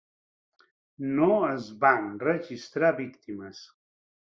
[1.19, 3.65] No es van registrar víctimes.